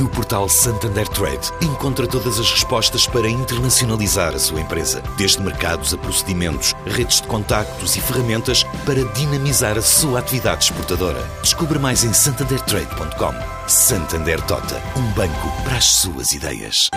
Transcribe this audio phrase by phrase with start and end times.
[0.00, 5.94] No portal Santander Trade, encontra todas as respostas para internacionalizar a sua empresa, desde mercados
[5.94, 11.22] a procedimentos, redes de contactos e ferramentas para dinamizar a sua atividade exportadora.
[11.42, 13.68] Descubra mais em santandertrade.com.
[13.68, 16.90] Santander Tota, um banco para as suas ideias.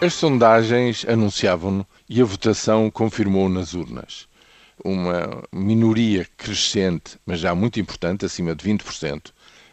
[0.00, 4.26] As sondagens anunciavam-no e a votação confirmou nas urnas.
[4.84, 9.30] Uma minoria crescente, mas já muito importante, acima de 20%,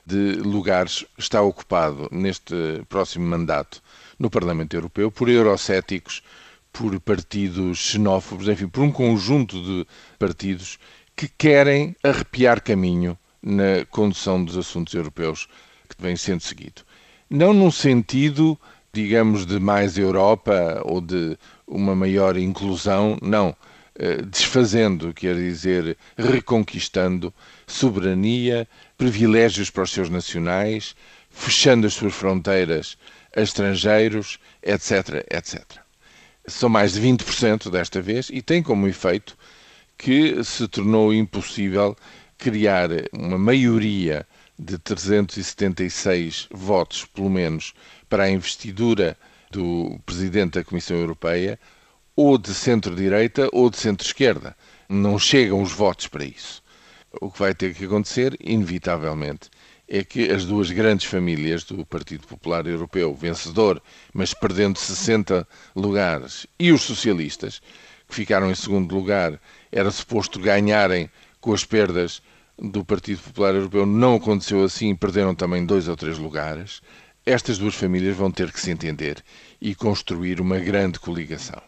[0.08, 2.56] de lugares está ocupado neste
[2.88, 3.82] próximo mandato
[4.18, 6.24] no Parlamento Europeu por eurocéticos,
[6.72, 9.86] por partidos xenófobos, enfim, por um conjunto de
[10.18, 10.80] partidos
[11.14, 15.46] que querem arrepiar caminho na condução dos assuntos europeus
[15.90, 16.84] que vem sendo seguido.
[17.30, 18.58] Não num sentido,
[18.94, 23.54] digamos, de mais Europa ou de uma maior inclusão, não.
[24.00, 27.34] Eh, desfazendo, quer dizer, reconquistando
[27.66, 30.96] soberania, privilégios para os seus nacionais,
[31.32, 32.96] fechando as suas fronteiras
[33.36, 35.64] a estrangeiros, etc, etc.
[36.46, 39.36] São mais de 20% desta vez e tem como efeito
[39.98, 41.98] que se tornou impossível
[42.38, 44.28] criar uma maioria
[44.60, 47.74] de 376 votos, pelo menos,
[48.08, 49.18] para a investidura
[49.50, 51.60] do Presidente da Comissão Europeia,
[52.20, 54.58] ou de centro-direita ou de centro-esquerda.
[54.90, 56.64] Não chegam os votos para isso.
[57.22, 59.52] O que vai ter que acontecer, inevitavelmente,
[59.88, 63.80] é que as duas grandes famílias do Partido Popular Europeu, vencedor,
[64.12, 67.62] mas perdendo 60 lugares, e os socialistas,
[68.10, 69.40] que ficaram em segundo lugar,
[69.72, 72.20] era suposto ganharem com as perdas
[72.58, 73.86] do Partido Popular Europeu.
[73.86, 76.82] Não aconteceu assim, perderam também dois ou três lugares.
[77.24, 79.24] Estas duas famílias vão ter que se entender
[79.62, 81.62] e construir uma grande coligação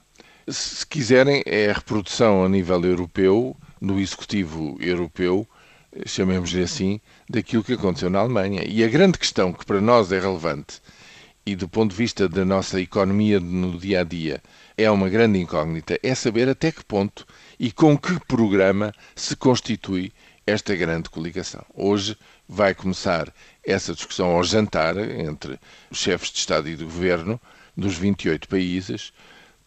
[0.52, 5.48] se quiserem, é a reprodução a nível europeu, no executivo europeu,
[6.06, 7.00] chamemos-lhe assim,
[7.30, 8.64] daquilo que aconteceu na Alemanha.
[8.68, 10.82] E a grande questão que para nós é relevante,
[11.46, 14.42] e do ponto de vista da nossa economia no dia a dia,
[14.78, 17.26] é uma grande incógnita, é saber até que ponto
[17.60, 20.12] e com que programa se constitui
[20.46, 21.66] esta grande coligação.
[21.74, 22.18] Hoje
[22.48, 23.34] vai começar
[23.66, 27.40] essa discussão ao jantar entre os chefes de Estado e de Governo
[27.76, 29.14] dos 28 países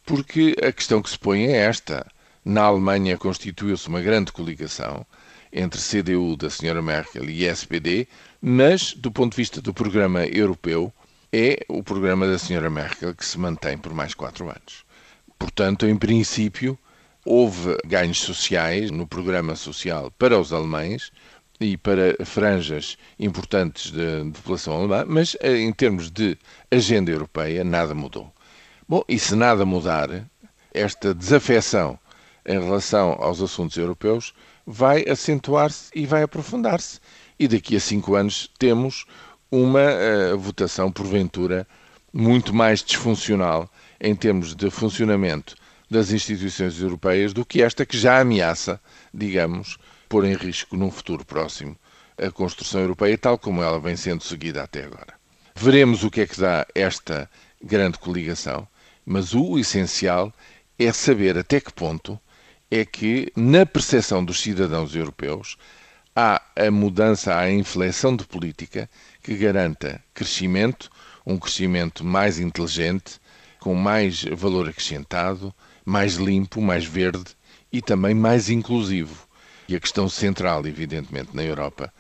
[0.05, 2.07] porque a questão que se põe é esta.
[2.45, 5.07] Na Alemanha constituiu-se uma grande coligação
[5.53, 6.83] entre CDU da Sra.
[6.83, 8.09] Merkel e SPD,
[8.41, 10.93] mas, do ponto de vista do programa europeu,
[11.33, 12.69] é o programa da Sra.
[12.71, 14.85] Merkel que se mantém por mais quatro anos.
[15.39, 16.79] Portanto, em princípio,
[17.25, 21.13] houve ganhos sociais no programa social para os alemães
[21.61, 26.37] e para franjas importantes da população alemã, mas eh, em termos de
[26.71, 28.33] agenda europeia, nada mudou.
[28.93, 30.11] Bom, e se nada mudar,
[30.71, 31.99] esta desafecção
[32.45, 34.35] em relação aos assuntos europeus
[34.67, 37.01] vai acentuar-se e vai aprofundar-se.
[37.39, 39.07] E daqui a cinco anos temos
[39.51, 41.67] uma uh, votação, porventura,
[42.13, 43.67] muito mais disfuncional
[43.99, 45.55] em termos de funcionamento
[45.91, 48.79] das instituições europeias do que esta que já ameaça,
[49.15, 51.79] digamos, pôr em risco num futuro próximo
[52.19, 55.15] a construção europeia tal como ela vem sendo seguida até agora.
[55.55, 57.27] Veremos o que é que dá esta
[57.65, 58.69] grande coligação
[59.05, 60.33] mas o essencial
[60.79, 62.19] é saber até que ponto
[62.71, 65.57] é que, na percepção dos cidadãos europeus,
[66.17, 68.89] há a mudança, há a inflexão de política
[69.23, 70.91] que garanta crescimento,
[71.27, 73.21] um crescimento mais inteligente,
[73.61, 77.37] com mais valor acrescentado, mais limpo, mais verde
[77.73, 79.27] e também mais inclusivo.
[79.69, 81.93] E a questão central, evidentemente, na Europa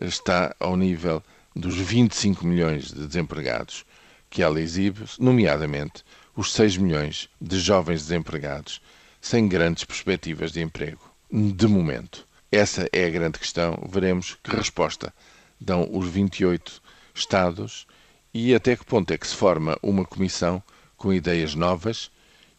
[0.00, 1.22] está ao nível
[1.54, 3.84] dos 25 milhões de desempregados
[4.30, 6.02] que ela exibe, nomeadamente
[6.34, 8.80] os 6 milhões de jovens desempregados
[9.20, 11.00] sem grandes perspectivas de emprego.
[11.30, 12.26] De momento.
[12.50, 13.78] Essa é a grande questão.
[13.88, 15.14] Veremos que resposta
[15.60, 16.82] dão os 28
[17.14, 17.86] Estados
[18.32, 20.62] e até que ponto é que se forma uma comissão
[20.96, 22.10] com ideias novas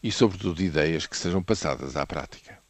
[0.02, 2.63] e, sobretudo, ideias que sejam passadas à prática.